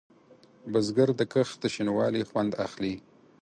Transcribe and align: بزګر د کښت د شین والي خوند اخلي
بزګر 0.71 1.09
د 1.19 1.21
کښت 1.33 1.55
د 1.61 1.65
شین 1.73 1.89
والي 1.93 2.23
خوند 2.29 2.51
اخلي 2.65 2.95